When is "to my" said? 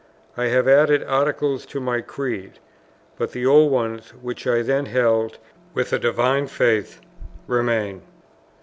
1.67-2.01